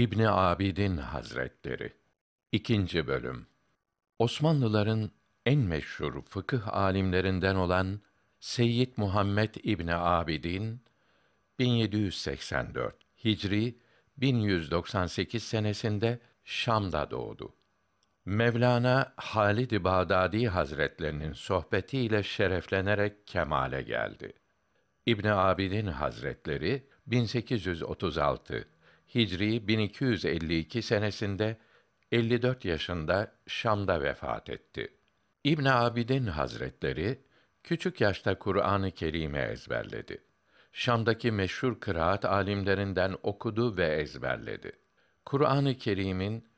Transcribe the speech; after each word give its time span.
İbni 0.00 0.30
Abidin 0.30 0.96
Hazretleri 0.96 1.92
2. 2.52 3.06
bölüm 3.06 3.46
Osmanlıların 4.18 5.10
en 5.46 5.58
meşhur 5.58 6.22
fıkıh 6.22 6.74
alimlerinden 6.74 7.54
olan 7.54 8.00
Seyyid 8.40 8.92
Muhammed 8.96 9.54
İbni 9.62 9.94
Abidin 9.94 10.80
1784 11.58 12.96
Hicri 13.24 13.78
1198 14.16 15.42
senesinde 15.42 16.20
Şam'da 16.44 17.10
doğdu. 17.10 17.54
Mevlana 18.24 19.12
Halid-i 19.16 19.84
Bağdadi 19.84 20.48
Hazretlerinin 20.48 21.32
sohbetiyle 21.32 22.22
şereflenerek 22.22 23.26
kemale 23.26 23.82
geldi. 23.82 24.32
İbn 25.06 25.26
Abidin 25.26 25.86
Hazretleri 25.86 26.86
1836 27.06 28.68
Hicri 29.14 29.68
1252 29.68 30.82
senesinde 30.82 31.56
54 32.12 32.64
yaşında 32.64 33.32
Şam'da 33.46 34.02
vefat 34.02 34.50
etti. 34.50 34.88
İbn 35.44 35.64
Abidin 35.64 36.26
Hazretleri 36.26 37.18
küçük 37.62 38.00
yaşta 38.00 38.38
Kur'an-ı 38.38 38.90
Kerim'i 38.90 39.38
ezberledi. 39.38 40.22
Şam'daki 40.72 41.32
meşhur 41.32 41.80
kıraat 41.80 42.24
alimlerinden 42.24 43.16
okudu 43.22 43.76
ve 43.76 43.86
ezberledi. 43.86 44.72
Kur'an-ı 45.24 45.76
Kerim'in 45.76 46.48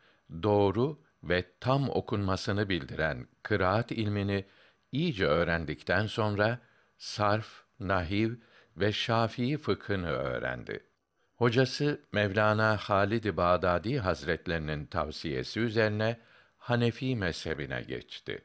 doğru 0.43 1.03
ve 1.23 1.45
tam 1.61 1.91
okunmasını 1.91 2.69
bildiren 2.69 3.27
kıraat 3.43 3.93
ilmini 3.93 4.45
iyice 4.93 5.27
öğrendikten 5.27 6.07
sonra 6.07 6.59
sarf, 6.99 7.63
nahiv 7.81 8.35
ve 8.77 8.93
Şafii 8.93 9.59
fıkhını 9.59 10.11
öğrendi. 10.11 10.92
Hocası 11.43 12.01
Mevlana 12.13 12.77
Halid-i 12.77 13.37
Bağdadi 13.37 13.99
Hazretlerinin 13.99 14.87
tavsiyesi 14.87 15.61
üzerine 15.61 16.17
Hanefi 16.59 17.17
mezhebine 17.17 17.83
geçti. 17.83 18.45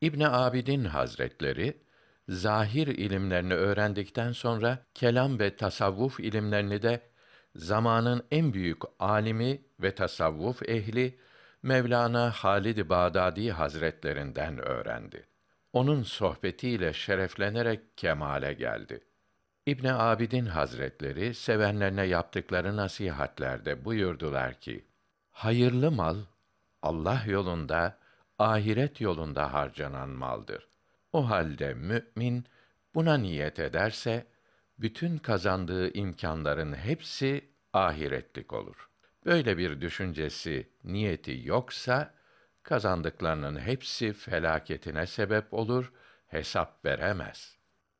İbn 0.00 0.20
Abidin 0.20 0.84
Hazretleri 0.84 1.82
zahir 2.28 2.86
ilimlerini 2.86 3.54
öğrendikten 3.54 4.32
sonra 4.32 4.78
kelam 4.94 5.38
ve 5.38 5.56
tasavvuf 5.56 6.20
ilimlerini 6.20 6.82
de 6.82 7.00
zamanın 7.56 8.26
en 8.30 8.52
büyük 8.52 8.82
alimi 8.98 9.62
ve 9.80 9.94
tasavvuf 9.94 10.68
ehli 10.68 11.18
Mevlana 11.62 12.30
Halid-i 12.30 12.88
Bağdadi 12.88 13.50
Hazretlerinden 13.50 14.58
öğrendi. 14.58 15.26
Onun 15.72 16.02
sohbetiyle 16.02 16.92
şereflenerek 16.92 17.80
kemale 17.96 18.52
geldi. 18.52 19.05
İbn 19.66 19.86
Abidin 19.86 20.46
Hazretleri 20.46 21.34
sevenlerine 21.34 22.02
yaptıkları 22.02 22.76
nasihatlerde 22.76 23.84
buyurdular 23.84 24.60
ki: 24.60 24.84
Hayırlı 25.30 25.90
mal 25.90 26.16
Allah 26.82 27.22
yolunda, 27.26 27.98
ahiret 28.38 29.00
yolunda 29.00 29.52
harcanan 29.52 30.08
maldır. 30.08 30.68
O 31.12 31.30
halde 31.30 31.74
mümin 31.74 32.44
buna 32.94 33.16
niyet 33.16 33.58
ederse 33.58 34.26
bütün 34.78 35.18
kazandığı 35.18 35.92
imkanların 35.92 36.74
hepsi 36.74 37.48
ahiretlik 37.72 38.52
olur. 38.52 38.90
Böyle 39.24 39.58
bir 39.58 39.80
düşüncesi, 39.80 40.70
niyeti 40.84 41.40
yoksa 41.44 42.14
kazandıklarının 42.62 43.60
hepsi 43.60 44.12
felaketine 44.12 45.06
sebep 45.06 45.54
olur, 45.54 45.92
hesap 46.26 46.84
veremez.'' 46.84 47.55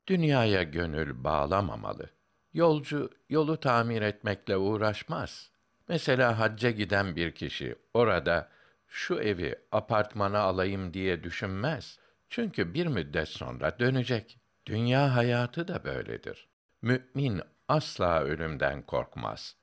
Dünyaya 0.06 0.62
gönül 0.62 1.24
bağlamamalı. 1.24 2.10
Yolcu 2.52 3.10
yolu 3.28 3.60
tamir 3.60 4.02
etmekle 4.02 4.56
uğraşmaz. 4.56 5.50
Mesela 5.88 6.38
hacca 6.38 6.70
giden 6.70 7.16
bir 7.16 7.32
kişi 7.32 7.76
orada 7.94 8.48
şu 8.88 9.14
evi 9.14 9.54
apartmana 9.72 10.38
alayım 10.38 10.94
diye 10.94 11.24
düşünmez. 11.24 11.98
Çünkü 12.28 12.74
bir 12.74 12.86
müddet 12.86 13.28
sonra 13.28 13.78
dönecek. 13.78 14.38
Dünya 14.66 15.16
hayatı 15.16 15.68
da 15.68 15.84
böyledir. 15.84 16.48
Mümin 16.82 17.42
asla 17.68 18.20
ölümden 18.20 18.82
korkmaz. 18.82 19.56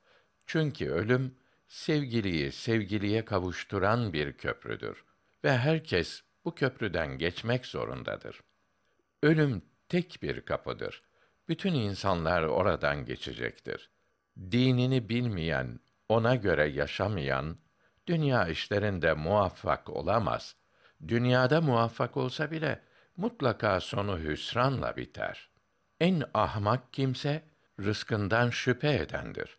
Çünkü 0.45 0.89
ölüm 0.89 1.35
sevgiliyi 1.67 2.51
sevgiliye 2.51 3.25
kavuşturan 3.25 4.13
bir 4.13 4.33
köprüdür 4.33 5.03
ve 5.43 5.57
herkes 5.57 6.23
bu 6.45 6.55
köprüden 6.55 7.17
geçmek 7.17 7.65
zorundadır. 7.65 8.41
Ölüm 9.23 9.61
tek 9.89 10.19
bir 10.21 10.41
kapıdır. 10.41 11.03
Bütün 11.47 11.73
insanlar 11.73 12.43
oradan 12.43 13.05
geçecektir. 13.05 13.89
Dinini 14.37 15.09
bilmeyen, 15.09 15.79
ona 16.09 16.35
göre 16.35 16.65
yaşamayan 16.67 17.57
dünya 18.07 18.47
işlerinde 18.47 19.13
muvaffak 19.13 19.89
olamaz. 19.89 20.55
Dünyada 21.07 21.61
muvaffak 21.61 22.17
olsa 22.17 22.51
bile 22.51 22.81
mutlaka 23.17 23.79
sonu 23.79 24.19
hüsranla 24.19 24.97
biter. 24.97 25.49
En 25.99 26.23
ahmak 26.33 26.93
kimse 26.93 27.43
rızkından 27.79 28.49
şüphe 28.49 28.93
edendir. 28.93 29.57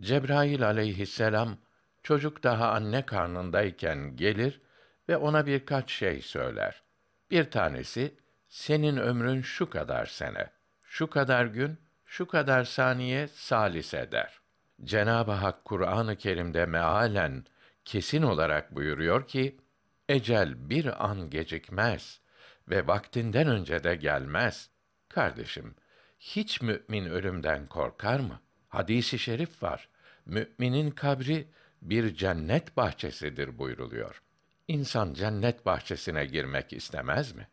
Cebrail 0.00 0.66
aleyhisselam 0.66 1.58
çocuk 2.02 2.42
daha 2.42 2.70
anne 2.70 3.06
karnındayken 3.06 4.16
gelir 4.16 4.60
ve 5.08 5.16
ona 5.16 5.46
birkaç 5.46 5.90
şey 5.90 6.22
söyler. 6.22 6.82
Bir 7.30 7.50
tanesi 7.50 8.14
senin 8.50 8.96
ömrün 8.96 9.42
şu 9.42 9.70
kadar 9.70 10.06
sene, 10.06 10.50
şu 10.84 11.10
kadar 11.10 11.46
gün, 11.46 11.78
şu 12.06 12.26
kadar 12.26 12.64
saniye 12.64 13.28
salis 13.28 13.94
eder. 13.94 14.40
Cenab-ı 14.84 15.32
Hak 15.32 15.64
Kur'an-ı 15.64 16.16
Kerim'de 16.16 16.66
mealen 16.66 17.44
kesin 17.84 18.22
olarak 18.22 18.74
buyuruyor 18.74 19.28
ki 19.28 19.56
ecel 20.08 20.70
bir 20.70 21.06
an 21.06 21.30
gecikmez 21.30 22.20
ve 22.68 22.86
vaktinden 22.86 23.46
önce 23.48 23.84
de 23.84 23.96
gelmez. 23.96 24.70
Kardeşim, 25.08 25.74
hiç 26.18 26.60
mümin 26.60 27.06
ölümden 27.06 27.66
korkar 27.66 28.20
mı? 28.20 28.40
Hadisi 28.68 29.18
şerif 29.18 29.62
var. 29.62 29.88
Müminin 30.26 30.90
kabri 30.90 31.48
bir 31.82 32.14
cennet 32.14 32.76
bahçesidir 32.76 33.58
buyruluyor. 33.58 34.22
İnsan 34.68 35.14
cennet 35.14 35.66
bahçesine 35.66 36.26
girmek 36.26 36.72
istemez 36.72 37.32
mi?' 37.32 37.48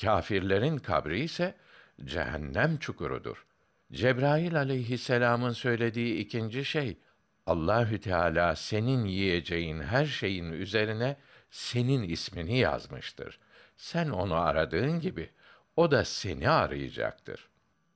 Kâfirlerin 0.00 0.78
kabri 0.78 1.20
ise 1.20 1.54
cehennem 2.04 2.78
çukurudur. 2.78 3.46
Cebrail 3.92 4.56
aleyhisselamın 4.56 5.52
söylediği 5.52 6.18
ikinci 6.18 6.64
şey 6.64 6.98
Allahü 7.46 8.00
Teala 8.00 8.56
senin 8.56 9.04
yiyeceğin 9.04 9.80
her 9.80 10.06
şeyin 10.06 10.52
üzerine 10.52 11.16
senin 11.50 12.02
ismini 12.02 12.58
yazmıştır. 12.58 13.38
Sen 13.76 14.10
onu 14.10 14.34
aradığın 14.34 15.00
gibi 15.00 15.30
o 15.76 15.90
da 15.90 16.04
seni 16.04 16.48
arayacaktır. 16.48 17.48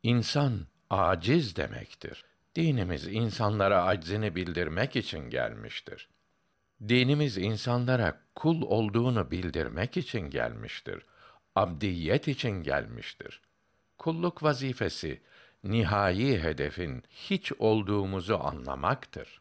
İnsan 0.03 0.61
aciz 0.91 1.57
demektir. 1.57 2.25
Dinimiz 2.57 3.07
insanlara 3.07 3.85
aczini 3.85 4.35
bildirmek 4.35 4.97
için 4.97 5.31
gelmiştir. 5.31 6.09
Dinimiz 6.89 7.39
insanlara 7.39 8.21
kul 8.35 8.63
olduğunu 8.63 9.31
bildirmek 9.31 9.97
için 9.97 10.31
gelmiştir 10.31 11.03
abdiyet 11.59 12.29
için 12.29 12.63
gelmiştir. 12.63 13.41
Kulluk 13.99 14.43
vazifesi 14.43 15.23
nihai 15.65 16.43
hedefin 16.43 17.03
hiç 17.11 17.53
olduğumuzu 17.59 18.39
anlamaktır. 18.39 19.41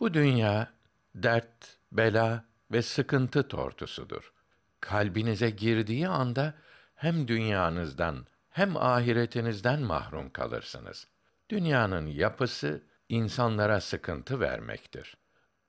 Bu 0.00 0.14
dünya 0.14 0.72
dert, 1.14 1.78
bela 1.92 2.44
ve 2.72 2.82
sıkıntı 2.82 3.48
tortusudur. 3.48 4.32
Kalbinize 4.80 5.50
girdiği 5.50 6.08
anda 6.08 6.54
hem 6.94 7.28
dünyanızdan 7.28 8.26
hem 8.50 8.76
ahiretinizden 8.76 9.82
mahrum 9.82 10.30
kalırsınız. 10.30 11.06
Dünyanın 11.50 12.06
yapısı 12.06 12.82
insanlara 13.08 13.80
sıkıntı 13.80 14.40
vermektir. 14.40 15.16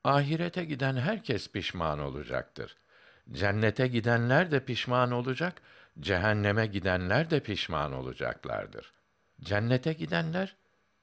Ahirete 0.03 0.65
giden 0.65 0.95
herkes 0.95 1.51
pişman 1.51 1.99
olacaktır. 1.99 2.77
Cennete 3.31 3.87
gidenler 3.87 4.51
de 4.51 4.65
pişman 4.65 5.11
olacak, 5.11 5.61
cehenneme 5.99 6.65
gidenler 6.65 7.29
de 7.29 7.39
pişman 7.39 7.93
olacaklardır. 7.93 8.93
Cennete 9.41 9.93
gidenler 9.93 10.55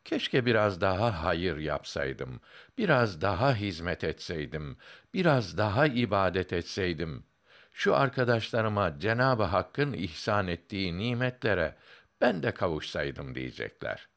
keşke 0.05 0.47
biraz 0.47 0.81
daha 0.81 1.25
hayır 1.25 1.57
yapsaydım, 1.57 2.41
biraz 2.79 3.21
daha 3.21 3.55
hizmet 3.55 4.05
etseydim, 4.05 4.77
biraz 5.15 5.59
daha 5.59 5.87
ibadet 5.87 6.53
etseydim. 6.53 7.25
Şu 7.73 7.97
arkadaşlarıma 7.97 8.99
Cenabı 8.99 9.43
Hakk'ın 9.43 9.93
ihsan 9.93 10.49
ettiği 10.49 10.99
nimetlere 10.99 11.77
ben 12.21 12.43
de 12.43 12.55
kavuşsaydım 12.55 13.35
diyecekler. 13.35 14.09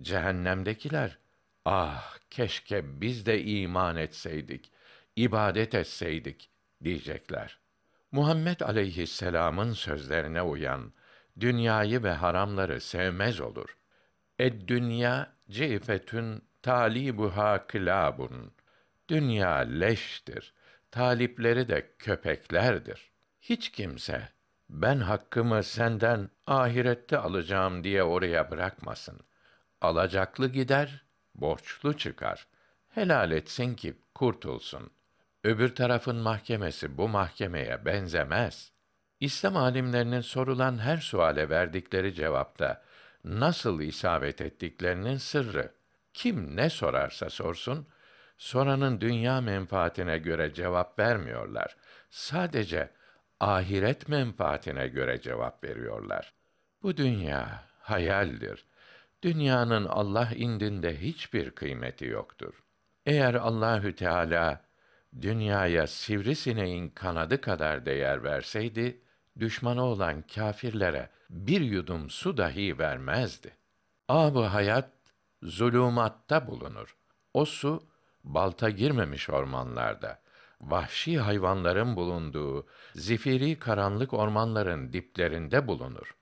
Cehennemdekiler 0.00 1.18
ah 1.64 2.18
keşke 2.30 3.00
biz 3.00 3.26
de 3.26 3.42
iman 3.42 3.96
etseydik, 3.96 4.72
ibadet 5.16 5.74
etseydik 5.74 6.50
diyecekler.'' 6.84 7.66
Muhammed 8.12 8.60
aleyhisselam'ın 8.60 9.72
sözlerine 9.72 10.42
uyan, 10.42 10.92
dünyayı 11.40 12.02
ve 12.02 12.12
haramları 12.12 12.80
sevmez 12.80 13.40
olur. 13.40 13.76
Ed 14.38 14.68
dünya 14.68 15.32
cifetün 15.50 16.42
talibuha 16.62 17.66
kılabun. 17.66 18.52
Dünya 19.08 19.56
leştir. 19.56 20.54
Talipleri 20.90 21.68
de 21.68 21.94
köpeklerdir. 21.98 23.10
Hiç 23.40 23.72
kimse 23.72 24.28
ben 24.70 24.98
hakkımı 24.98 25.62
senden 25.62 26.30
ahirette 26.46 27.18
alacağım 27.18 27.84
diye 27.84 28.02
oraya 28.02 28.50
bırakmasın. 28.50 29.20
Alacaklı 29.80 30.48
gider, 30.48 31.04
borçlu 31.34 31.96
çıkar. 31.96 32.46
Helal 32.88 33.30
etsin 33.30 33.74
ki 33.74 33.96
kurtulsun. 34.14 34.90
Öbür 35.46 35.74
tarafın 35.74 36.16
mahkemesi 36.16 36.98
bu 36.98 37.08
mahkemeye 37.08 37.84
benzemez. 37.84 38.72
İslam 39.20 39.56
alimlerinin 39.56 40.20
sorulan 40.20 40.78
her 40.78 40.96
suale 40.96 41.48
verdikleri 41.50 42.14
cevapta 42.14 42.82
nasıl 43.24 43.80
isabet 43.80 44.40
ettiklerinin 44.40 45.16
sırrı 45.16 45.72
kim 46.14 46.56
ne 46.56 46.70
sorarsa 46.70 47.30
sorsun 47.30 47.86
soranın 48.38 49.00
dünya 49.00 49.40
menfaatine 49.40 50.18
göre 50.18 50.54
cevap 50.54 50.98
vermiyorlar. 50.98 51.76
Sadece 52.10 52.90
ahiret 53.40 54.08
menfaatine 54.08 54.88
göre 54.88 55.20
cevap 55.20 55.64
veriyorlar. 55.64 56.32
Bu 56.82 56.96
dünya 56.96 57.64
hayaldir. 57.80 58.66
Dünyanın 59.22 59.84
Allah 59.84 60.28
indinde 60.36 61.00
hiçbir 61.00 61.50
kıymeti 61.50 62.04
yoktur. 62.04 62.54
Eğer 63.06 63.34
Allahü 63.34 63.94
Teala 63.94 64.66
dünyaya 65.20 65.86
sivrisineğin 65.86 66.88
kanadı 66.88 67.40
kadar 67.40 67.86
değer 67.86 68.24
verseydi, 68.24 69.00
düşmanı 69.38 69.82
olan 69.82 70.22
kâfirlere 70.22 71.10
bir 71.30 71.60
yudum 71.60 72.10
su 72.10 72.36
dahi 72.36 72.78
vermezdi. 72.78 73.56
Ab 74.08 74.40
hayat 74.40 74.90
zulümatta 75.42 76.46
bulunur. 76.46 76.96
O 77.34 77.44
su 77.44 77.82
balta 78.24 78.70
girmemiş 78.70 79.30
ormanlarda, 79.30 80.20
vahşi 80.60 81.18
hayvanların 81.18 81.96
bulunduğu 81.96 82.66
zifiri 82.94 83.58
karanlık 83.58 84.12
ormanların 84.12 84.92
diplerinde 84.92 85.68
bulunur. 85.68 86.14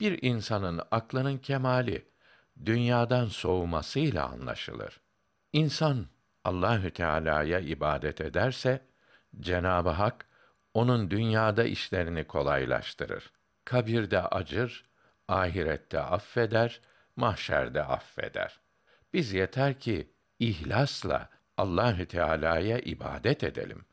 Bir 0.00 0.22
insanın 0.22 0.80
aklının 0.90 1.38
kemali 1.38 2.08
dünyadan 2.64 3.26
soğumasıyla 3.26 4.28
anlaşılır. 4.28 5.00
İnsan 5.52 6.06
Allahü 6.46 6.90
Teala'ya 6.90 7.58
ibadet 7.60 8.20
ederse 8.20 8.80
Cenabı 9.40 9.88
Hak 9.88 10.26
onun 10.74 11.10
dünyada 11.10 11.64
işlerini 11.64 12.24
kolaylaştırır. 12.24 13.32
Kabirde 13.64 14.20
acır, 14.22 14.84
ahirette 15.28 16.00
affeder, 16.00 16.80
mahşerde 17.16 17.82
affeder. 17.84 18.60
Biz 19.12 19.32
yeter 19.32 19.80
ki 19.80 20.12
ihlasla 20.38 21.30
Allahü 21.56 22.06
Teala'ya 22.06 22.78
ibadet 22.78 23.44
edelim. 23.44 23.84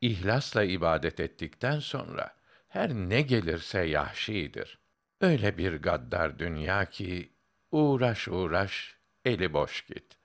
İhlasla 0.00 0.64
ibadet 0.64 1.20
ettikten 1.20 1.78
sonra 1.78 2.34
her 2.68 2.90
ne 2.90 3.22
gelirse 3.22 3.80
yahşidir. 3.80 4.78
Öyle 5.20 5.58
bir 5.58 5.82
gaddar 5.82 6.38
dünya 6.38 6.84
ki 6.84 7.32
uğraş 7.72 8.28
uğraş 8.28 8.96
eli 9.24 9.52
boş 9.52 9.86
git. 9.86 10.17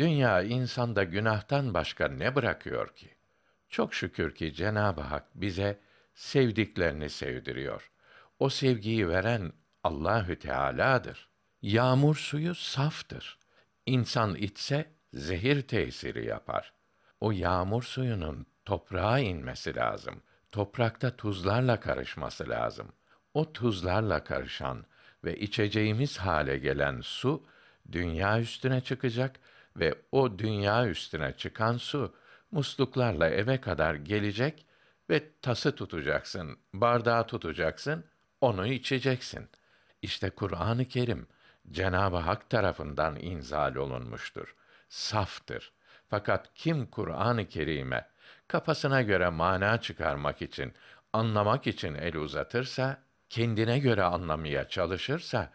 Dünya 0.00 0.42
insanda 0.42 1.04
günahtan 1.04 1.74
başka 1.74 2.08
ne 2.08 2.34
bırakıyor 2.34 2.96
ki? 2.96 3.14
Çok 3.68 3.94
şükür 3.94 4.34
ki 4.34 4.54
Cenab-ı 4.54 5.00
Hak 5.00 5.24
bize 5.34 5.80
sevdiklerini 6.14 7.10
sevdiriyor. 7.10 7.90
O 8.38 8.48
sevgiyi 8.48 9.08
veren 9.08 9.52
Allahü 9.84 10.38
Teala'dır. 10.38 11.28
Yağmur 11.62 12.16
suyu 12.16 12.54
saftır. 12.54 13.38
İnsan 13.86 14.34
içse 14.34 14.90
zehir 15.14 15.62
tesiri 15.62 16.26
yapar. 16.26 16.72
O 17.20 17.32
yağmur 17.32 17.82
suyunun 17.82 18.46
toprağa 18.64 19.18
inmesi 19.18 19.76
lazım. 19.76 20.22
Toprakta 20.52 21.16
tuzlarla 21.16 21.80
karışması 21.80 22.48
lazım. 22.48 22.92
O 23.34 23.52
tuzlarla 23.52 24.24
karışan 24.24 24.84
ve 25.24 25.36
içeceğimiz 25.36 26.18
hale 26.18 26.58
gelen 26.58 27.00
su 27.00 27.46
dünya 27.92 28.40
üstüne 28.40 28.80
çıkacak 28.80 29.40
ve 29.76 29.94
o 30.12 30.38
dünya 30.38 30.88
üstüne 30.88 31.36
çıkan 31.36 31.76
su 31.76 32.14
musluklarla 32.50 33.28
eve 33.28 33.60
kadar 33.60 33.94
gelecek 33.94 34.66
ve 35.10 35.22
tası 35.42 35.74
tutacaksın, 35.74 36.58
bardağı 36.74 37.26
tutacaksın, 37.26 38.04
onu 38.40 38.66
içeceksin. 38.66 39.48
İşte 40.02 40.30
Kur'an-ı 40.30 40.84
Kerim 40.84 41.26
Cenab-ı 41.70 42.16
Hak 42.16 42.50
tarafından 42.50 43.16
inzal 43.16 43.74
olunmuştur. 43.74 44.54
Saftır. 44.88 45.72
Fakat 46.08 46.54
kim 46.54 46.86
Kur'an-ı 46.86 47.48
Kerim'e 47.48 48.06
kafasına 48.48 49.02
göre 49.02 49.28
mana 49.28 49.80
çıkarmak 49.80 50.42
için, 50.42 50.74
anlamak 51.12 51.66
için 51.66 51.94
el 51.94 52.16
uzatırsa, 52.16 53.02
kendine 53.28 53.78
göre 53.78 54.02
anlamaya 54.02 54.68
çalışırsa 54.68 55.52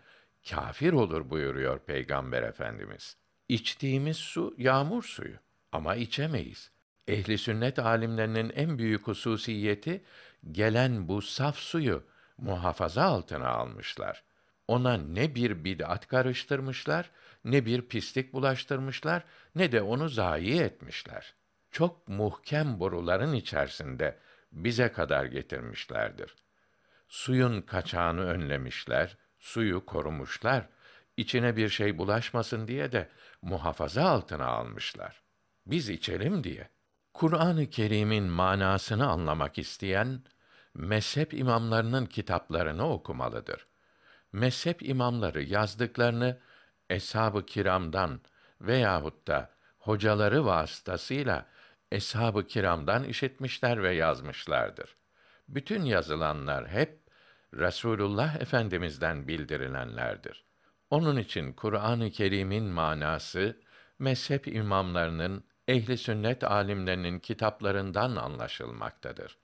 kafir 0.50 0.94
olur 0.94 1.30
buyuruyor 1.30 1.80
Peygamber 1.80 2.44
Efendimiz. 2.44 3.18
İçtiğimiz 3.50 4.18
su 4.18 4.56
yağmur 4.58 5.04
suyu 5.04 5.36
ama 5.72 5.96
içemeyiz. 5.96 6.72
Ehli 7.08 7.38
sünnet 7.38 7.80
alimlerinin 7.80 8.50
en 8.56 8.78
büyük 8.78 9.08
hususiyeti 9.08 10.04
gelen 10.52 11.08
bu 11.08 11.22
saf 11.22 11.58
suyu 11.58 12.04
muhafaza 12.38 13.04
altına 13.04 13.48
almışlar. 13.48 14.24
Ona 14.68 14.98
ne 14.98 15.36
bir 15.36 15.64
bid'at 15.64 16.08
karıştırmışlar, 16.08 17.12
ne 17.46 17.66
bir 17.66 17.82
pislik 17.82 18.34
bulaştırmışlar, 18.34 19.24
ne 19.56 19.72
de 19.72 19.82
onu 19.82 20.10
zayi 20.10 20.62
etmişler. 20.62 21.34
Çok 21.72 22.08
muhkem 22.08 22.80
boruların 22.80 23.34
içerisinde 23.34 24.18
bize 24.52 24.92
kadar 24.92 25.26
getirmişlerdir. 25.26 26.36
Suyun 27.08 27.62
kaçağını 27.62 28.26
önlemişler, 28.26 29.18
suyu 29.40 29.86
korumuşlar. 29.86 30.68
İçine 31.18 31.58
bir 31.58 31.70
şey 31.70 31.98
bulaşmasın 31.98 32.68
diye 32.68 32.92
de 32.92 33.10
muhafaza 33.46 34.04
altına 34.04 34.46
almışlar. 34.46 35.24
Biz 35.66 35.90
içelim 35.90 36.44
diye. 36.44 36.70
Kur'an-ı 37.14 37.70
Kerim'in 37.70 38.24
manasını 38.24 39.08
anlamak 39.08 39.58
isteyen 39.58 40.24
mezhep 40.74 41.34
imamlarının 41.34 42.06
kitaplarını 42.06 42.90
okumalıdır. 42.90 43.68
Mezhep 44.34 44.84
imamları 44.84 45.44
yazdıklarını 45.44 46.40
eshab-ı 46.90 47.46
kiramdan 47.46 48.22
veyahut 48.62 49.28
da 49.28 49.50
hocaları 49.78 50.46
vasıtasıyla 50.46 51.46
eshab-ı 51.92 52.48
kiramdan 52.48 53.04
işitmişler 53.04 53.84
ve 53.84 53.94
yazmışlardır. 53.96 54.96
Bütün 55.48 55.84
yazılanlar 55.84 56.68
hep 56.68 57.00
Resulullah 57.54 58.36
Efendimizden 58.42 59.28
bildirilenlerdir. 59.28 60.45
Onun 60.90 61.18
için 61.18 61.54
Kur'an-ı 61.54 62.12
Kerim'in 62.12 62.64
manası 62.64 63.62
mezhep 64.00 64.48
imamlarının 64.48 65.44
ehli 65.68 65.98
sünnet 65.98 66.44
alimlerinin 66.44 67.20
kitaplarından 67.20 68.16
anlaşılmaktadır. 68.16 69.38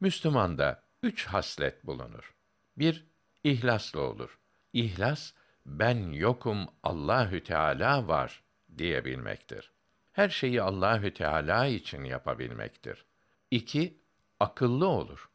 Müslümanda 0.00 0.82
üç 1.02 1.26
haslet 1.26 1.86
bulunur. 1.86 2.34
Bir, 2.76 3.06
ihlaslı 3.44 4.00
olur. 4.00 4.38
İhlas, 4.72 5.32
ben 5.66 6.12
yokum, 6.12 6.66
Allahü 6.82 7.42
Teala 7.42 8.08
var 8.08 8.42
diyebilmektir. 8.78 9.72
Her 10.12 10.28
şeyi 10.28 10.62
Allahü 10.62 11.14
Teala 11.14 11.66
için 11.66 12.04
yapabilmektir. 12.04 13.04
İki, 13.50 13.98
akıllı 14.40 14.86
olur. 14.86 15.30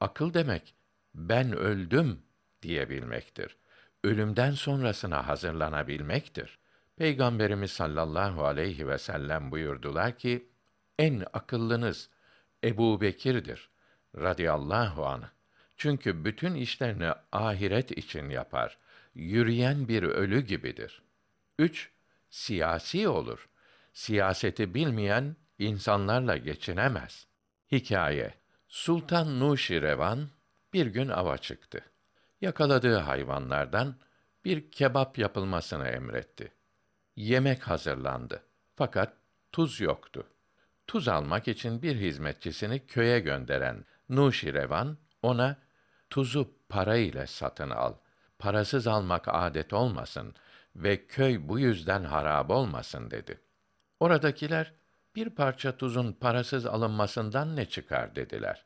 Akıl 0.00 0.34
demek, 0.34 0.74
ben 1.14 1.52
öldüm 1.52 2.22
diyebilmektir. 2.62 3.56
Ölümden 4.04 4.52
sonrasına 4.52 5.28
hazırlanabilmektir. 5.28 6.58
Peygamberimiz 6.96 7.70
sallallahu 7.70 8.44
aleyhi 8.44 8.88
ve 8.88 8.98
sellem 8.98 9.50
buyurdular 9.50 10.18
ki, 10.18 10.48
en 10.98 11.24
akıllınız 11.32 12.10
Ebu 12.64 13.00
Bekir'dir 13.00 13.70
radıyallahu 14.16 15.06
anh. 15.06 15.24
Çünkü 15.76 16.24
bütün 16.24 16.54
işlerini 16.54 17.10
ahiret 17.32 17.90
için 17.98 18.30
yapar. 18.30 18.78
Yürüyen 19.14 19.88
bir 19.88 20.02
ölü 20.02 20.40
gibidir. 20.40 21.02
3. 21.58 21.90
Siyasi 22.30 23.08
olur. 23.08 23.48
Siyaseti 23.92 24.74
bilmeyen 24.74 25.36
insanlarla 25.58 26.36
geçinemez. 26.36 27.26
Hikaye 27.72 28.34
Sultan 28.68 29.40
Nuşirevan 29.40 30.28
bir 30.72 30.86
gün 30.86 31.08
ava 31.08 31.38
çıktı. 31.38 31.80
Yakaladığı 32.40 32.96
hayvanlardan 32.96 33.96
bir 34.44 34.70
kebap 34.70 35.18
yapılmasını 35.18 35.88
emretti. 35.88 36.52
Yemek 37.16 37.62
hazırlandı. 37.62 38.42
Fakat 38.76 39.12
tuz 39.52 39.80
yoktu. 39.80 40.26
Tuz 40.86 41.08
almak 41.08 41.48
için 41.48 41.82
bir 41.82 41.96
hizmetçisini 41.96 42.86
köye 42.86 43.20
gönderen 43.20 43.84
Nuşirevan 44.08 44.98
ona 45.22 45.56
tuzu 46.10 46.54
para 46.68 46.96
ile 46.96 47.26
satın 47.26 47.70
al. 47.70 47.94
Parasız 48.38 48.86
almak 48.86 49.28
adet 49.28 49.72
olmasın 49.72 50.34
ve 50.76 51.06
köy 51.06 51.48
bu 51.48 51.58
yüzden 51.58 52.04
harap 52.04 52.50
olmasın 52.50 53.10
dedi. 53.10 53.40
Oradakiler 54.00 54.72
Bir 55.16 55.30
parça 55.30 55.76
tuzun 55.76 56.12
parasız 56.12 56.66
alınmasından 56.66 57.56
ne 57.56 57.64
çıkar 57.64 58.16
dediler. 58.16 58.64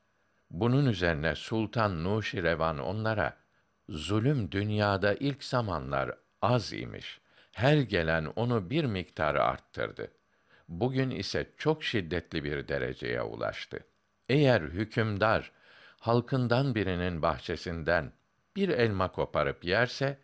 Bunun 0.50 0.86
üzerine 0.86 1.34
Sultan 1.34 2.04
Nuşirevan 2.04 2.78
onlara 2.78 3.41
zulüm 3.92 4.52
dünyada 4.52 5.14
ilk 5.14 5.44
zamanlar 5.44 6.10
az 6.42 6.72
imiş. 6.72 7.20
Her 7.52 7.76
gelen 7.76 8.24
onu 8.36 8.70
bir 8.70 8.84
miktar 8.84 9.34
arttırdı. 9.34 10.10
Bugün 10.68 11.10
ise 11.10 11.50
çok 11.56 11.84
şiddetli 11.84 12.44
bir 12.44 12.68
dereceye 12.68 13.22
ulaştı. 13.22 13.80
Eğer 14.28 14.60
hükümdar 14.60 15.52
halkından 16.00 16.74
birinin 16.74 17.22
bahçesinden 17.22 18.12
bir 18.56 18.68
elma 18.68 19.12
koparıp 19.12 19.64
yerse, 19.64 20.18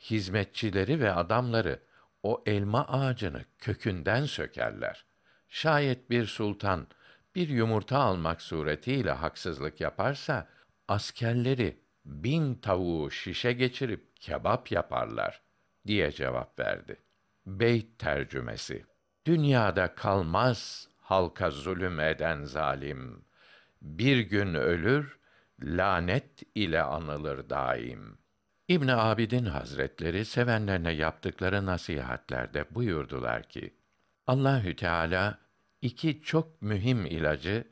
hizmetçileri 0.00 1.00
ve 1.00 1.12
adamları 1.12 1.80
o 2.22 2.42
elma 2.46 2.88
ağacını 2.88 3.44
kökünden 3.58 4.24
sökerler. 4.24 5.04
Şayet 5.48 6.10
bir 6.10 6.26
sultan 6.26 6.86
bir 7.34 7.48
yumurta 7.48 7.98
almak 7.98 8.42
suretiyle 8.42 9.10
haksızlık 9.10 9.80
yaparsa, 9.80 10.48
askerleri 10.88 11.80
bin 12.10 12.54
tavuğu 12.54 13.10
şişe 13.10 13.52
geçirip 13.52 14.16
kebap 14.16 14.72
yaparlar 14.72 15.42
diye 15.86 16.12
cevap 16.12 16.58
verdi. 16.58 16.96
Beyt 17.46 17.98
tercümesi 17.98 18.84
Dünyada 19.26 19.94
kalmaz 19.94 20.88
halka 20.98 21.50
zulüm 21.50 22.00
eden 22.00 22.44
zalim. 22.44 23.24
Bir 23.82 24.18
gün 24.18 24.54
ölür, 24.54 25.18
lanet 25.62 26.42
ile 26.54 26.82
anılır 26.82 27.50
daim. 27.50 28.18
İbn 28.68 28.88
Abidin 28.88 29.44
Hazretleri 29.44 30.24
sevenlerine 30.24 30.92
yaptıkları 30.92 31.66
nasihatlerde 31.66 32.64
buyurdular 32.70 33.42
ki: 33.42 33.74
Allahü 34.26 34.76
Teala 34.76 35.38
iki 35.82 36.22
çok 36.22 36.62
mühim 36.62 37.06
ilacı 37.06 37.64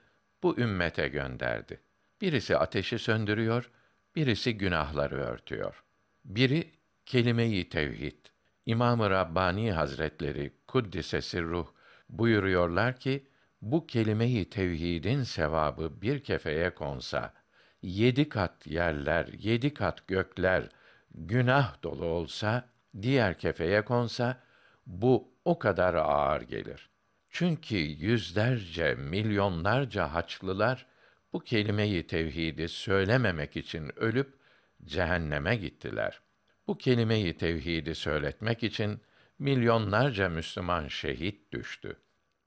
bu 0.43 0.59
ümmete 0.59 1.09
gönderdi. 1.09 1.81
Birisi 2.21 2.57
ateşi 2.57 2.99
söndürüyor, 2.99 3.71
birisi 4.17 4.59
günahları 4.59 5.17
örtüyor. 5.17 5.85
Biri 6.25 6.71
kelime-i 7.07 7.69
tevhid. 7.69 8.27
İmam-ı 8.67 9.11
Rabbani 9.11 9.73
Hazretleri 9.73 10.53
kuddise 10.67 11.21
sirruh 11.21 11.67
buyuruyorlar 12.09 13.01
ki 13.01 13.27
bu 13.63 13.87
kelime-i 13.87 14.51
tevhidin 14.51 15.23
sevabı 15.23 16.03
bir 16.03 16.23
kefeye 16.23 16.75
konsa 16.75 17.35
yedi 17.83 18.29
kat 18.29 18.67
yerler, 18.67 19.27
yedi 19.39 19.75
kat 19.75 20.09
gökler 20.09 20.69
günah 21.15 21.83
dolu 21.83 22.05
olsa, 22.05 22.69
diğer 23.03 23.39
kefeye 23.39 23.85
konsa 23.85 24.41
bu 24.87 25.35
o 25.45 25.59
kadar 25.59 25.95
ağır 25.95 26.41
gelir. 26.41 26.91
Çünkü 27.31 27.77
yüzlerce, 27.77 28.95
milyonlarca 28.95 30.15
haçlılar 30.15 30.87
bu 31.33 31.41
kelimeyi 31.41 32.07
tevhidi 32.07 32.69
söylememek 32.69 33.57
için 33.57 33.99
ölüp 33.99 34.39
cehenneme 34.85 35.57
gittiler. 35.57 36.21
Bu 36.67 36.79
kelimeyi 36.79 37.37
tevhidi 37.37 37.95
söyletmek 37.95 38.63
için 38.63 39.01
milyonlarca 39.39 40.29
Müslüman 40.29 40.89
şehit 40.89 41.53
düştü. 41.53 41.97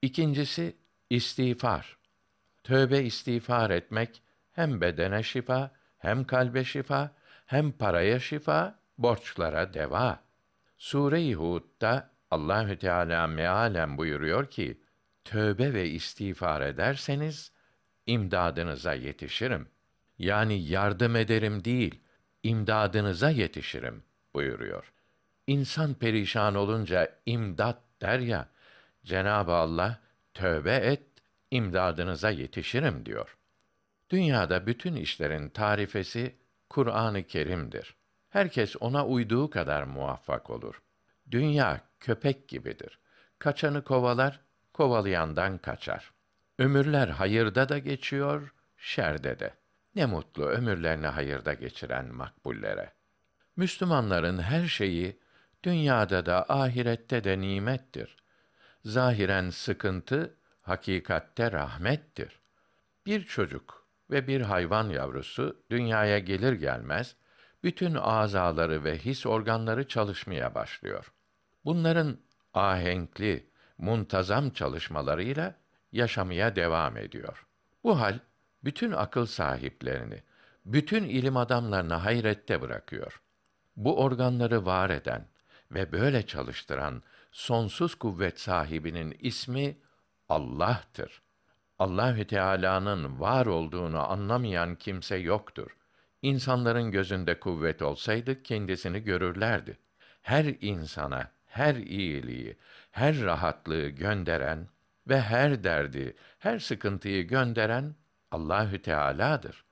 İkincisi 0.02 0.76
istiğfar. 1.10 1.98
Tövbe 2.64 3.04
istiğfar 3.04 3.70
etmek 3.70 4.24
hem 4.52 4.82
bedene 4.82 5.24
şifa, 5.24 5.72
hem 5.98 6.24
kalbe 6.24 6.64
şifa, 6.64 7.16
hem 7.46 7.72
paraya 7.72 8.20
şifa, 8.20 8.80
borçlara 8.98 9.74
deva. 9.74 10.24
Sure-i 10.78 11.34
Hud'da 11.34 12.12
Allahü 12.32 12.78
Teala 12.78 13.28
mealen 13.28 13.98
buyuruyor 13.98 14.50
ki: 14.50 14.82
Tövbe 15.24 15.74
ve 15.74 15.90
istiğfar 15.90 16.62
ederseniz 16.62 17.52
imdadınıza 18.12 18.94
yetişirim. 18.94 19.68
Yani 20.20 20.64
yardım 20.64 21.16
ederim 21.16 21.66
değil, 21.66 22.00
imdadınıza 22.44 23.30
yetişirim 23.30 24.04
buyuruyor. 24.34 24.94
İnsan 25.48 25.94
perişan 25.94 26.56
olunca 26.56 27.16
imdat 27.26 27.78
der 28.02 28.20
ya, 28.20 28.48
Cenab-ı 29.06 29.52
Allah 29.52 30.00
tövbe 30.34 30.76
et, 30.76 31.04
imdadınıza 31.52 32.30
yetişirim 32.30 33.06
diyor. 33.06 33.38
Dünyada 34.10 34.68
bütün 34.68 34.96
işlerin 34.96 35.50
tarifesi 35.50 36.36
Kur'an-ı 36.70 37.24
Kerim'dir. 37.24 37.96
Herkes 38.30 38.76
ona 38.80 39.06
uyduğu 39.06 39.50
kadar 39.50 39.84
muvaffak 39.84 40.50
olur. 40.50 40.82
Dünya 41.32 41.82
köpek 42.00 42.48
gibidir. 42.48 43.00
Kaçanı 43.40 43.84
kovalar, 43.84 44.40
kovalayandan 44.74 45.58
kaçar. 45.58 46.11
Ömürler 46.62 47.08
hayırda 47.08 47.70
da 47.70 47.78
geçiyor, 47.78 48.54
şerde 48.78 49.40
de. 49.40 49.54
Ne 49.96 50.06
mutlu 50.06 50.46
ömürlerini 50.46 51.08
hayırda 51.08 51.54
geçiren 51.54 52.14
makbullere. 52.16 52.94
Müslümanların 53.56 54.40
her 54.40 54.68
şeyi 54.68 55.20
dünyada 55.64 56.26
da 56.26 56.46
ahirette 56.50 57.24
de 57.24 57.40
nimettir. 57.40 58.18
Zahiren 58.86 59.50
sıkıntı, 59.50 60.38
hakikatte 60.62 61.52
rahmettir. 61.52 62.40
Bir 63.06 63.24
çocuk 63.24 63.88
ve 64.10 64.28
bir 64.28 64.42
hayvan 64.42 64.90
yavrusu 64.90 65.64
dünyaya 65.72 66.20
gelir 66.20 66.54
gelmez 66.54 67.16
bütün 67.64 67.96
azaları 67.96 68.84
ve 68.84 68.98
his 68.98 69.26
organları 69.26 69.88
çalışmaya 69.88 70.56
başlıyor. 70.56 71.14
Bunların 71.66 72.18
ahenkli, 72.54 73.50
muntazam 73.78 74.50
çalışmalarıyla 74.50 75.61
yaşamaya 75.92 76.56
devam 76.56 76.98
ediyor. 76.98 77.46
Bu 77.84 78.00
hal 78.00 78.20
bütün 78.64 78.92
akıl 78.92 79.26
sahiplerini, 79.26 80.24
bütün 80.66 81.04
ilim 81.04 81.38
adamlarını 81.38 81.94
hayrette 81.94 82.62
bırakıyor. 82.62 83.22
Bu 83.76 84.02
organları 84.04 84.66
var 84.66 84.90
eden 84.90 85.28
ve 85.72 85.92
böyle 85.92 86.26
çalıştıran 86.26 87.04
sonsuz 87.32 87.96
kuvvet 87.96 88.40
sahibinin 88.40 89.18
ismi 89.20 89.78
Allah'tır. 90.30 91.22
Allahü 91.80 92.28
Teala'nın 92.28 93.20
var 93.20 93.46
olduğunu 93.46 94.12
anlamayan 94.12 94.76
kimse 94.76 95.16
yoktur. 95.16 95.78
İnsanların 96.22 96.92
gözünde 96.92 97.40
kuvvet 97.40 97.82
olsaydı 97.82 98.44
kendisini 98.44 99.04
görürlerdi. 99.04 99.78
Her 100.22 100.46
insana 100.46 101.32
her 101.46 101.76
iyiliği, 101.76 102.58
her 102.92 103.22
rahatlığı 103.22 103.88
gönderen 103.88 104.68
ve 105.08 105.22
her 105.22 105.64
derdi, 105.64 106.16
her 106.40 106.60
sıkıntıyı 106.60 107.28
gönderen 107.28 107.96
Allahü 108.32 108.82
Teala'dır. 108.82 109.66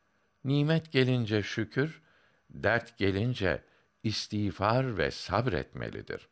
Nimet 0.43 0.91
gelince 0.91 1.43
şükür, 1.43 2.01
dert 2.49 2.97
gelince 2.97 3.63
istiğfar 4.03 4.97
ve 4.97 5.11
sabretmelidir. 5.11 6.29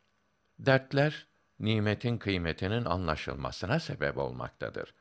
Dertler 0.58 1.26
nimetin 1.58 2.18
kıymetinin 2.18 2.84
anlaşılmasına 2.84 3.80
sebep 3.80 4.18
olmaktadır. 4.18 4.94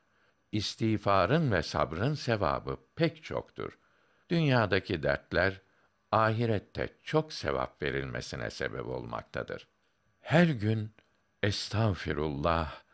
İstiğfarın 0.51 1.51
ve 1.51 1.63
sabrın 1.63 2.13
sevabı 2.13 2.77
pek 2.95 3.23
çoktur. 3.23 3.79
Dünyadaki 4.29 5.03
dertler 5.03 5.61
ahirette 6.11 6.89
çok 7.03 7.33
sevap 7.33 7.81
verilmesine 7.81 8.49
sebep 8.49 8.87
olmaktadır. 8.87 9.67
Her 10.19 10.47
gün 10.47 10.91
estağfirullah 11.43 12.86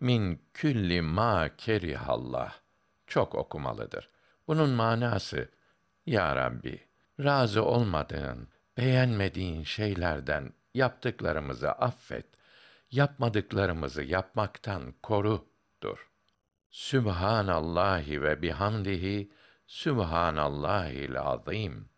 min 0.00 0.42
külli 0.54 1.02
ma 1.02 1.56
kerihallah 1.56 2.54
çok 3.06 3.34
okumalıdır. 3.34 4.10
Bunun 4.48 4.70
manası 4.70 5.48
ya 6.06 6.36
Rabbi 6.36 6.80
razı 7.20 7.64
olmadığın, 7.64 8.48
beğenmediğin 8.76 9.62
şeylerden 9.62 10.52
yaptıklarımızı 10.74 11.72
affet, 11.72 12.26
yapmadıklarımızı 12.90 14.02
yapmaktan 14.02 14.94
korudur. 15.02 16.10
Sübhanallahi 16.70 18.22
ve 18.22 18.42
bihamdihi 18.42 19.32
Sübhanallahil 19.66 21.20
azim. 21.20 21.88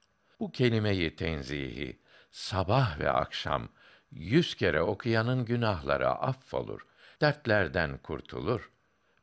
Bu 0.40 0.52
kelimeyi 0.52 1.16
tenzihi 1.16 2.00
sabah 2.30 2.98
ve 2.98 3.10
akşam 3.10 3.68
yüz 4.10 4.54
kere 4.54 4.82
okuyanın 4.82 5.44
günahları 5.44 6.08
affolur, 6.08 6.86
dertlerden 7.20 7.98
kurtulur. 7.98 8.70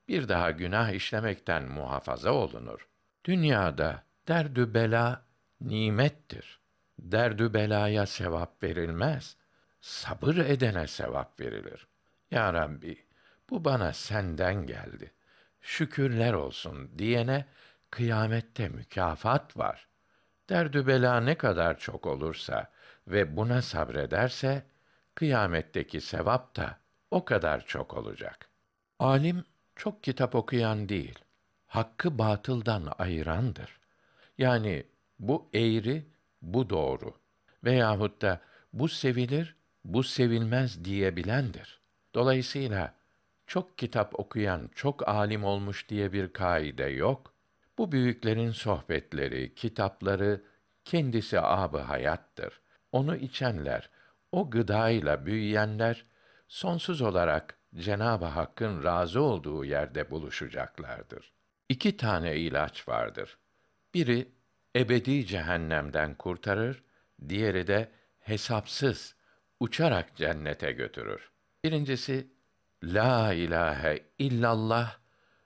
Bir 0.08 0.28
daha 0.28 0.52
günah 0.52 0.92
işlemekten 0.92 1.64
muhafaza 1.72 2.32
olunur. 2.32 2.88
Dünyada 3.26 4.04
derdü 4.28 4.74
bela 4.74 5.26
nimettir. 5.62 6.60
Derdü 7.00 7.54
belaya 7.54 8.06
sevap 8.06 8.64
verilmez. 8.64 9.38
Sabır 9.82 10.38
edene 10.38 10.88
sevap 10.88 11.40
verilir. 11.40 11.88
Ya 12.32 12.54
Rabbi, 12.54 13.06
bu 13.50 13.66
bana 13.66 13.94
senden 13.94 14.66
geldi. 14.66 15.12
Şükürler 15.62 16.34
olsun 16.34 16.92
diyene 16.98 17.46
kıyamette 17.92 18.70
mükafat 18.70 19.58
var. 19.58 19.88
Derdü 20.50 20.88
bela 20.88 21.20
ne 21.20 21.36
kadar 21.36 21.80
çok 21.80 22.06
olursa 22.06 22.72
ve 23.08 23.38
buna 23.38 23.62
sabrederse 23.62 24.64
kıyametteki 25.16 26.02
sevap 26.02 26.56
da 26.56 26.80
o 27.12 27.26
kadar 27.26 27.66
çok 27.66 27.94
olacak. 27.94 28.50
Alim 29.00 29.44
çok 29.76 30.04
kitap 30.04 30.36
okuyan 30.36 30.90
değil, 30.90 31.20
hakkı 31.68 32.18
batıldan 32.18 32.94
ayırandır. 32.98 33.80
Yani 34.38 34.86
bu 35.20 35.50
eğri, 35.54 36.06
bu 36.42 36.70
doğru 36.70 37.14
veyahut 37.64 38.22
da 38.22 38.42
bu 38.74 38.88
sevilir, 38.88 39.56
bu 39.86 40.04
sevilmez 40.04 40.86
diyebilendir. 40.86 41.80
Dolayısıyla 42.16 42.94
çok 43.48 43.78
kitap 43.78 44.20
okuyan, 44.20 44.70
çok 44.76 45.08
alim 45.08 45.44
olmuş 45.44 45.90
diye 45.90 46.14
bir 46.14 46.34
kaide 46.34 46.86
yok. 46.86 47.34
Bu 47.78 47.92
büyüklerin 47.92 48.52
sohbetleri, 48.52 49.56
kitapları 49.56 50.42
kendisi 50.86 51.40
abı 51.40 51.78
hayattır. 51.78 52.62
Onu 52.92 53.16
içenler, 53.16 53.90
o 54.32 54.50
gıdayla 54.50 55.26
büyüyenler 55.26 56.06
sonsuz 56.48 57.02
olarak 57.02 57.58
Cenab-ı 57.76 58.26
Hakk'ın 58.26 58.84
razı 58.84 59.22
olduğu 59.22 59.66
yerde 59.66 60.12
buluşacaklardır. 60.12 61.34
İki 61.70 61.98
tane 61.98 62.36
ilaç 62.36 62.88
vardır. 62.88 63.38
Biri 63.94 64.32
ebedi 64.76 65.26
cehennemden 65.26 66.16
kurtarır, 66.16 66.84
diğeri 67.30 67.68
de 67.68 67.92
hesapsız 68.20 69.16
uçarak 69.60 70.16
cennete 70.16 70.72
götürür. 70.72 71.32
Birincisi 71.64 72.32
la 72.84 73.34
ilahe 73.34 74.00
illallah 74.20 74.98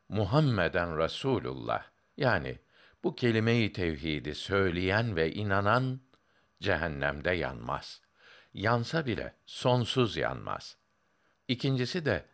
Muhammeden 0.10 0.98
Resulullah 0.98 1.84
yani 2.17 2.60
bu 3.03 3.15
kelime-i 3.15 3.74
tevhidi 3.74 4.36
söyleyen 4.36 5.15
ve 5.15 5.34
inanan 5.34 6.01
cehennemde 6.62 7.31
yanmaz. 7.31 8.01
Yansa 8.53 9.05
bile 9.05 9.36
sonsuz 9.46 10.17
yanmaz. 10.17 10.77
İkincisi 11.51 12.05
de 12.05 12.25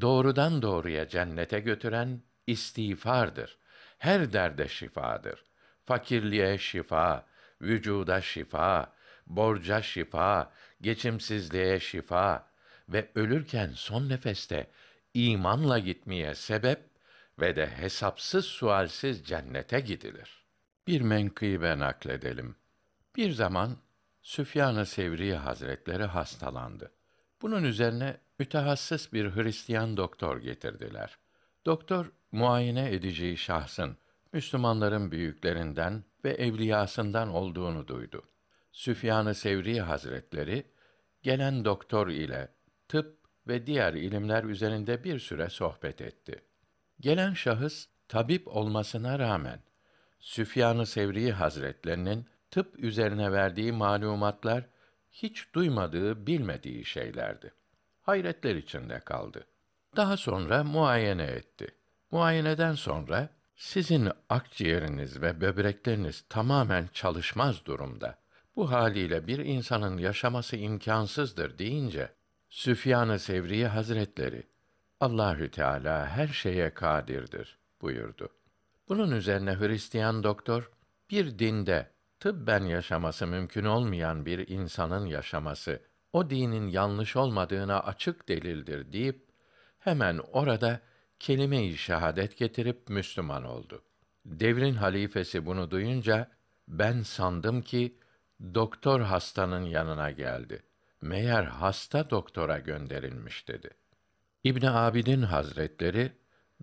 doğrudan 0.00 0.62
doğruya 0.62 1.08
cennete 1.08 1.60
götüren 1.60 2.22
istiğfardır. 2.46 3.58
Her 3.98 4.32
derde 4.32 4.68
şifadır. 4.68 5.44
Fakirliğe 5.84 6.58
şifa, 6.58 7.26
vücuda 7.62 8.20
şifa, 8.20 8.92
borca 9.26 9.82
şifa, 9.82 10.52
geçimsizliğe 10.80 11.80
şifa 11.80 12.48
ve 12.88 13.10
ölürken 13.14 13.70
son 13.74 14.08
nefeste 14.08 14.70
imanla 15.14 15.78
gitmeye 15.78 16.34
sebep 16.34 16.80
ve 17.40 17.56
de 17.56 17.66
hesapsız 17.66 18.44
sualsiz 18.44 19.24
cennete 19.24 19.80
gidilir. 19.80 20.44
Bir 20.86 21.00
menkıbe 21.00 21.78
nakledelim. 21.78 22.56
Bir 23.16 23.30
zaman 23.30 23.76
Süfyan-ı 24.22 24.86
Sevri 24.86 25.34
Hazretleri 25.34 26.04
hastalandı. 26.04 26.92
Bunun 27.42 27.64
üzerine 27.64 28.23
mütehassıs 28.38 29.12
bir 29.12 29.36
Hristiyan 29.36 29.96
doktor 29.96 30.38
getirdiler. 30.38 31.18
Doktor 31.66 32.12
muayene 32.32 32.94
edeceği 32.94 33.36
şahsın 33.36 33.96
Müslümanların 34.32 35.10
büyüklerinden 35.10 36.04
ve 36.24 36.30
evliyasından 36.30 37.28
olduğunu 37.28 37.88
duydu. 37.88 38.22
Süfyan-ı 38.72 39.34
Sevri 39.34 39.80
Hazretleri 39.80 40.66
gelen 41.22 41.64
doktor 41.64 42.08
ile 42.08 42.48
tıp 42.88 43.18
ve 43.48 43.66
diğer 43.66 43.94
ilimler 43.94 44.44
üzerinde 44.44 45.04
bir 45.04 45.18
süre 45.18 45.48
sohbet 45.48 46.00
etti. 46.00 46.44
Gelen 47.00 47.34
şahıs 47.34 47.86
tabip 48.08 48.48
olmasına 48.48 49.18
rağmen 49.18 49.60
Süfyan-ı 50.20 50.86
Sevri 50.86 51.32
Hazretlerinin 51.32 52.26
tıp 52.50 52.78
üzerine 52.78 53.32
verdiği 53.32 53.72
malumatlar 53.72 54.66
hiç 55.10 55.54
duymadığı, 55.54 56.26
bilmediği 56.26 56.84
şeylerdi. 56.84 57.52
Hayretler 58.04 58.56
içinde 58.56 59.00
kaldı. 59.00 59.46
Daha 59.96 60.16
sonra 60.16 60.64
muayene 60.64 61.24
etti. 61.24 61.66
Muayeneden 62.10 62.72
sonra 62.72 63.28
sizin 63.56 64.10
akciğeriniz 64.28 65.22
ve 65.22 65.40
böbrekleriniz 65.40 66.24
tamamen 66.28 66.88
çalışmaz 66.92 67.66
durumda. 67.66 68.18
Bu 68.56 68.72
haliyle 68.72 69.26
bir 69.26 69.38
insanın 69.38 69.98
yaşaması 69.98 70.56
imkansızdır 70.56 71.58
deyince 71.58 72.12
Süfyan-ı 72.48 73.18
Sevri 73.18 73.66
Hazretleri 73.66 74.46
Allahü 75.00 75.50
Teala 75.50 76.06
her 76.06 76.28
şeye 76.28 76.74
kadirdir 76.74 77.58
buyurdu. 77.80 78.28
Bunun 78.88 79.10
üzerine 79.10 79.58
Hristiyan 79.58 80.22
doktor 80.22 80.70
bir 81.10 81.38
dinde 81.38 81.90
tıbben 82.20 82.64
yaşaması 82.64 83.26
mümkün 83.26 83.64
olmayan 83.64 84.26
bir 84.26 84.48
insanın 84.48 85.06
yaşaması 85.06 85.80
o 86.14 86.30
dinin 86.30 86.68
yanlış 86.68 87.16
olmadığına 87.16 87.80
açık 87.80 88.28
delildir 88.28 88.92
deyip 88.92 89.26
hemen 89.78 90.18
orada 90.32 90.80
kelime-i 91.20 91.76
şehadet 91.76 92.36
getirip 92.36 92.88
Müslüman 92.88 93.44
oldu. 93.44 93.82
Devrin 94.24 94.74
halifesi 94.74 95.46
bunu 95.46 95.70
duyunca 95.70 96.30
ben 96.68 97.02
sandım 97.02 97.62
ki 97.62 97.98
doktor 98.54 99.00
hastanın 99.00 99.64
yanına 99.64 100.10
geldi. 100.10 100.62
Meğer 101.00 101.44
hasta 101.44 102.10
doktora 102.10 102.58
gönderilmiş 102.58 103.48
dedi. 103.48 103.70
İbn 104.44 104.66
Abidin 104.66 105.22
Hazretleri 105.22 106.12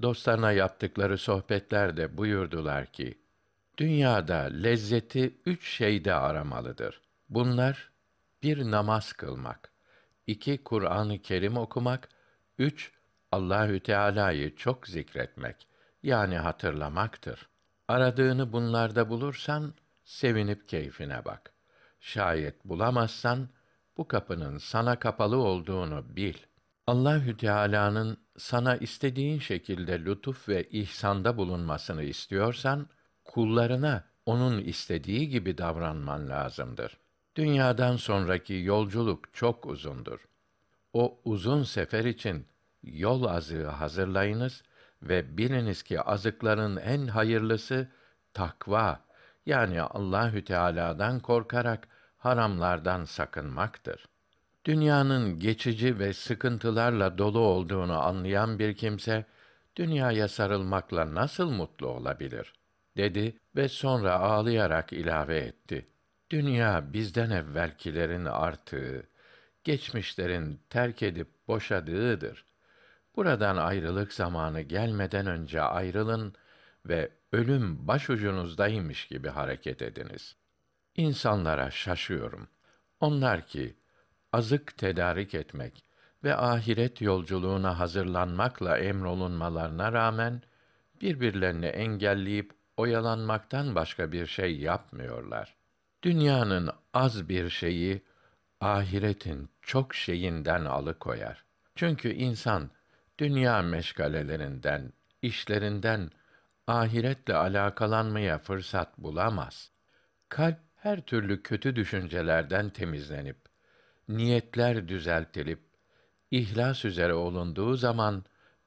dostlarına 0.01 0.51
yaptıkları 0.51 1.17
sohbetlerde 1.17 2.17
buyurdular 2.17 2.85
ki: 2.85 3.21
Dünyada 3.77 4.35
lezzeti 4.37 5.37
üç 5.45 5.67
şeyde 5.67 6.13
aramalıdır. 6.13 7.01
Bunlar 7.29 7.90
bir 8.43 8.71
namaz 8.71 9.13
kılmak, 9.13 9.71
iki 10.27 10.63
Kur'an-ı 10.63 11.21
Kerim 11.21 11.58
okumak, 11.58 12.10
üç 12.58 12.91
Allahü 13.32 13.80
Teala'yı 13.80 14.56
çok 14.56 14.88
zikretmek 14.88 15.67
yani 16.04 16.38
hatırlamaktır. 16.38 17.49
Aradığını 17.88 18.54
bunlarda 18.54 19.10
bulursan 19.10 19.73
sevinip 20.04 20.69
keyfine 20.69 21.25
bak. 21.25 21.54
Şayet 21.99 22.65
bulamazsan 22.65 23.49
bu 23.97 24.08
kapının 24.08 24.58
sana 24.58 24.99
kapalı 24.99 25.38
olduğunu 25.38 26.15
bil. 26.15 26.38
Allahü 26.88 27.38
Teala'nın 27.38 28.17
sana 28.38 28.77
istediğin 28.77 29.39
şekilde 29.39 30.06
lütuf 30.06 30.49
ve 30.49 30.69
ihsanda 30.69 31.38
bulunmasını 31.38 32.04
istiyorsan 32.04 32.89
kullarına 33.23 34.04
onun 34.25 34.60
istediği 34.60 35.30
gibi 35.30 35.58
davranman 35.58 36.30
lazımdır. 36.30 37.00
Dünyadan 37.36 37.96
sonraki 37.96 38.54
yolculuk 38.54 39.34
çok 39.34 39.65
uzundur. 39.65 40.28
O 40.94 41.20
uzun 41.26 41.63
sefer 41.63 42.06
için 42.06 42.48
yol 42.84 43.24
azığı 43.24 43.67
hazırlayınız 43.67 44.63
ve 45.02 45.38
biliniz 45.38 45.84
ki 45.84 46.02
azıkların 46.02 46.78
en 46.78 47.08
hayırlısı 47.08 47.88
takva 48.34 49.06
yani 49.46 49.82
Allahü 49.82 50.44
Teala'dan 50.44 51.20
korkarak 51.20 51.88
haramlardan 52.17 53.06
sakınmaktır. 53.06 54.06
Dünyanın 54.65 55.39
geçici 55.39 56.00
ve 56.00 56.13
sıkıntılarla 56.13 57.17
dolu 57.17 57.39
olduğunu 57.39 58.00
anlayan 58.00 58.60
bir 58.60 58.76
kimse 58.76 59.26
dünyaya 59.76 60.28
sarılmakla 60.28 61.15
nasıl 61.15 61.50
mutlu 61.52 61.88
olabilir? 61.88 62.54
dedi 62.98 63.38
ve 63.56 63.70
sonra 63.70 64.20
ağlayarak 64.20 64.94
ilave 64.94 65.38
etti. 65.38 65.88
Dünya 66.32 66.94
bizden 66.94 67.30
evvelkilerin 67.30 68.26
artığı, 68.26 69.04
geçmişlerin 69.63 70.60
terk 70.70 71.04
edip 71.04 71.28
boşadığıdır. 71.48 72.46
Buradan 73.15 73.58
ayrılık 73.58 74.13
zamanı 74.13 74.62
gelmeden 74.62 75.28
önce 75.28 75.62
ayrılın 75.62 76.34
ve 76.86 77.12
ölüm 77.32 77.88
başucunuzdaymış 77.88 79.08
gibi 79.08 79.30
hareket 79.30 79.82
ediniz. 79.82 80.36
İnsanlara 80.96 81.72
şaşıyorum. 81.72 82.48
Onlar 83.00 83.48
ki 83.48 83.76
azık 84.34 84.78
tedarik 84.78 85.34
etmek 85.34 85.86
ve 86.24 86.36
ahiret 86.36 87.02
yolculuğuna 87.02 87.80
hazırlanmakla 87.80 88.78
emrolunmalarına 88.78 89.94
rağmen 89.94 90.41
birbirlerini 91.02 91.65
engelleyip 91.65 92.52
oyalanmaktan 92.78 93.76
başka 93.76 94.12
bir 94.12 94.26
şey 94.26 94.60
yapmıyorlar. 94.60 95.61
Dünyanın 96.03 96.69
az 96.93 97.29
bir 97.29 97.49
şeyi 97.49 98.01
ahiretin 98.61 99.49
çok 99.61 99.95
şeyinden 99.95 100.65
alıkoyar. 100.65 101.45
Çünkü 101.75 102.13
insan 102.13 102.69
dünya 103.17 103.61
meşgalelerinden, 103.61 104.93
işlerinden 105.21 106.11
ahiretle 106.67 107.35
alakalanmaya 107.35 108.37
fırsat 108.37 108.97
bulamaz. 108.97 109.71
Kalp 110.29 110.57
her 110.75 111.01
türlü 111.01 111.43
kötü 111.43 111.75
düşüncelerden 111.75 112.69
temizlenip 112.69 113.37
niyetler 114.09 114.87
düzeltilip 114.87 115.59
ihlas 116.31 116.85
üzere 116.85 117.13
olunduğu 117.13 117.75
zaman 117.75 118.25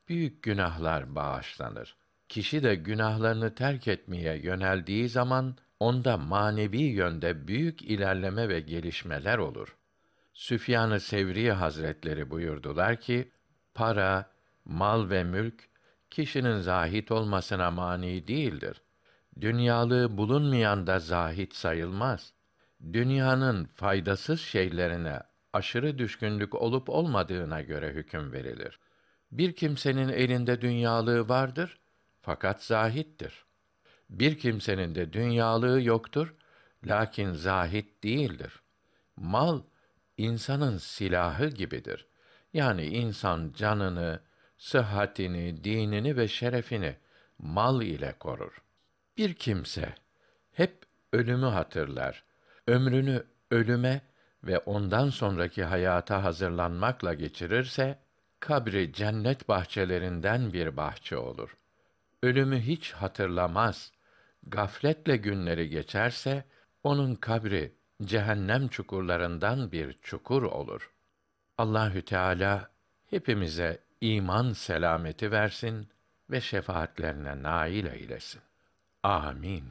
büyük 0.08 0.42
günahlar 0.42 1.14
bağışlanır. 1.14 1.96
Kişi 2.28 2.62
de 2.62 2.74
günahlarını 2.74 3.54
terk 3.54 3.88
etmeye 3.88 4.36
yöneldiği 4.36 5.08
zaman 5.08 5.56
onda 5.80 6.16
manevi 6.16 6.82
yönde 6.82 7.48
büyük 7.48 7.82
ilerleme 7.82 8.48
ve 8.48 8.60
gelişmeler 8.60 9.38
olur. 9.38 9.76
Süfyan-ı 10.34 11.00
Sevri 11.00 11.52
Hazretleri 11.52 12.30
buyurdular 12.30 13.00
ki, 13.00 13.30
para, 13.74 14.30
mal 14.64 15.10
ve 15.10 15.24
mülk 15.24 15.68
kişinin 16.10 16.60
zahit 16.60 17.12
olmasına 17.12 17.70
mani 17.70 18.28
değildir. 18.28 18.82
Dünyalığı 19.40 20.16
bulunmayan 20.16 20.86
da 20.86 20.98
zahit 20.98 21.54
sayılmaz. 21.54 22.32
Dünyanın 22.92 23.64
faydasız 23.64 24.40
şeylerine 24.40 25.20
aşırı 25.52 25.98
düşkünlük 25.98 26.54
olup 26.54 26.90
olmadığına 26.90 27.60
göre 27.60 27.92
hüküm 27.92 28.32
verilir. 28.32 28.78
Bir 29.32 29.52
kimsenin 29.52 30.08
elinde 30.08 30.60
dünyalığı 30.60 31.28
vardır 31.28 31.78
fakat 32.22 32.64
zahittir. 32.64 33.43
Bir 34.18 34.38
kimsenin 34.38 34.94
de 34.94 35.12
dünyalığı 35.12 35.82
yoktur 35.82 36.34
lakin 36.86 37.32
zahit 37.32 38.04
değildir. 38.04 38.62
Mal 39.16 39.62
insanın 40.16 40.78
silahı 40.78 41.46
gibidir. 41.46 42.06
Yani 42.52 42.86
insan 42.86 43.52
canını, 43.56 44.20
sıhhatini, 44.58 45.64
dinini 45.64 46.16
ve 46.16 46.28
şerefini 46.28 46.96
mal 47.38 47.82
ile 47.82 48.14
korur. 48.20 48.62
Bir 49.16 49.34
kimse 49.34 49.94
hep 50.52 50.82
ölümü 51.12 51.46
hatırlar. 51.46 52.24
Ömrünü 52.66 53.24
ölüme 53.50 54.00
ve 54.44 54.58
ondan 54.58 55.10
sonraki 55.10 55.64
hayata 55.64 56.24
hazırlanmakla 56.24 57.14
geçirirse 57.14 57.98
kabri 58.40 58.92
cennet 58.92 59.48
bahçelerinden 59.48 60.52
bir 60.52 60.76
bahçe 60.76 61.16
olur. 61.16 61.56
Ölümü 62.22 62.60
hiç 62.60 62.92
hatırlamaz, 62.92 63.92
gafletle 64.46 65.16
günleri 65.16 65.68
geçerse 65.68 66.44
onun 66.82 67.14
kabri 67.14 67.74
cehennem 68.02 68.68
çukurlarından 68.68 69.72
bir 69.72 69.92
çukur 69.92 70.42
olur. 70.42 70.90
Allahü 71.58 72.02
Teala 72.02 72.70
hepimize 73.10 73.80
iman 74.00 74.52
selameti 74.52 75.30
versin 75.30 75.88
ve 76.30 76.40
şefaatlerine 76.40 77.42
nail 77.42 77.86
eylesin. 77.86 78.40
Amin. 79.02 79.64